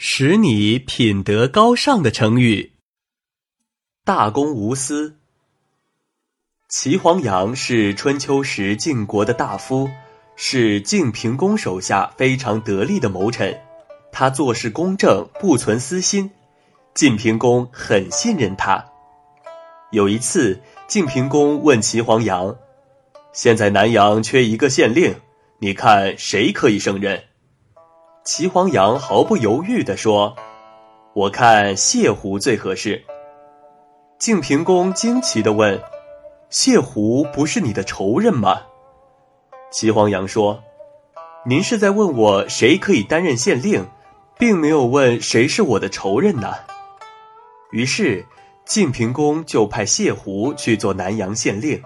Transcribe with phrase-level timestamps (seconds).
[0.00, 2.74] 使你品德高尚的成语。
[4.04, 5.16] 大公无私。
[6.68, 9.90] 齐黄羊是春秋时晋国的大夫，
[10.36, 13.60] 是晋平公手下非常得力的谋臣。
[14.12, 16.30] 他做事公正，不存私心，
[16.94, 18.92] 晋平公很信任他。
[19.90, 22.56] 有一次，晋平公问齐黄羊
[23.34, 25.16] ：“现在南阳缺一个县令，
[25.58, 27.24] 你看谁可以胜任？”
[28.28, 30.36] 齐黄羊毫不犹豫地说
[31.16, 33.02] ：“我看谢胡最合适。”
[34.20, 35.80] 晋平公惊奇地问
[36.50, 38.60] ：“谢狐不是你的仇人吗？”
[39.72, 40.62] 齐黄羊说
[41.48, 43.88] ：“您是在问我谁可以担任县令，
[44.38, 46.52] 并没有问谁是我的仇人呢。”
[47.72, 48.26] 于是，
[48.66, 51.82] 晋平公就派谢狐去做南阳县令。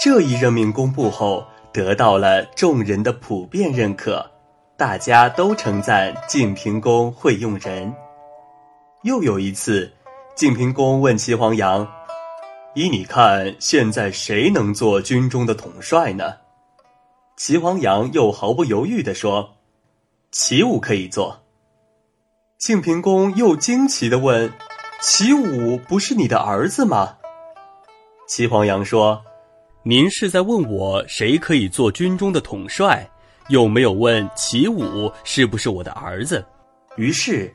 [0.00, 4.28] 这一任命公布后，得到了众人的普遍认可。
[4.78, 7.92] 大家都称赞晋平公会用人。
[9.02, 9.92] 又有一次，
[10.36, 11.84] 晋平公问齐黄羊
[12.76, 16.32] ：“依你看，现在谁能做军中的统帅呢？”
[17.36, 19.56] 齐黄羊又毫不犹豫地说
[20.30, 21.40] ：“齐武可以做。”
[22.56, 24.52] 晋平公又惊奇地问
[25.02, 27.16] ：“齐武不是你的儿子吗？”
[28.28, 29.24] 齐黄羊说
[29.82, 33.10] ：“您是在问我谁可以做军中的统帅？”
[33.48, 36.44] 又没有问齐武是不是我的儿子，
[36.96, 37.52] 于是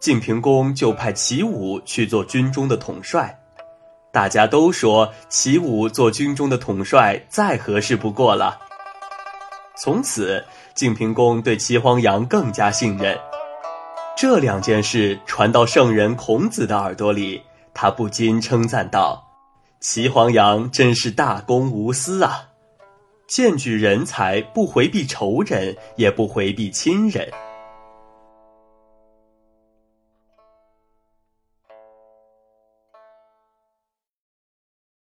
[0.00, 3.36] 晋平公就派齐武去做军中的统帅。
[4.12, 8.58] 大家都说齐武做军中的统帅再合适不过了。
[9.76, 10.42] 从此，
[10.74, 13.18] 晋平公对齐黄羊更加信任。
[14.16, 17.42] 这两件事传到圣人孔子的耳朵里，
[17.74, 19.22] 他不禁称赞道
[19.80, 22.48] ：“齐黄羊真是大公无私啊！”
[23.26, 27.28] 荐举人才，不回避仇人，也不回避亲人。